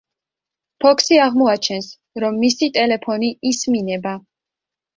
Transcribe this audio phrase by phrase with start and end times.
[0.85, 1.91] ფოქსი აღმოაჩენს,
[2.25, 4.19] რომ მისი ტელეფონი ისმინება.